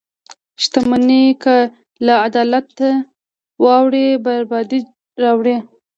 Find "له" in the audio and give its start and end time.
2.05-2.13